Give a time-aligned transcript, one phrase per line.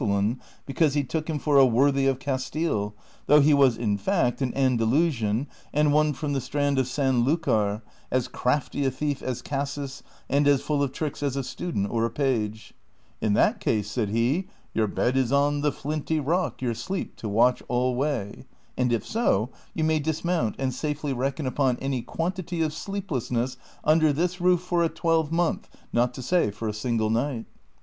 [0.01, 2.07] 11 The host fancied he called hiin Castellan because he took him for a'' worthy
[2.07, 6.41] of Castile," ^ though he was in fact an Andalu sian, and one from the
[6.41, 11.21] Strand of San Lucar, as crafty a thief as Casus and as full of tricks
[11.21, 12.73] as a student or a page."
[13.21, 17.29] In that case," said he," Your bed is on the flinty rock, Your sleep to
[17.29, 22.73] watch alway;* and if so, you may dismount and safely reckon upon any quantity of
[22.73, 27.45] sleeplessness under this roof for a twelvemonth, not to say for a single night."